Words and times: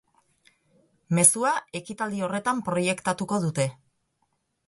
Mezua 1.17 1.51
ekitaldi 1.81 2.23
horretan 2.27 2.65
proiektatuko 2.71 3.39
dute. 3.47 3.67